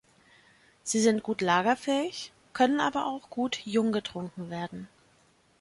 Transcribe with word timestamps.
Sie 0.81 0.99
sind 0.99 1.21
gut 1.21 1.41
lagerfähig, 1.41 2.33
können 2.53 2.79
aber 2.79 3.05
auch 3.05 3.29
gut 3.29 3.57
jung 3.67 3.91
getrunken 3.91 4.49
werden. 4.49 4.87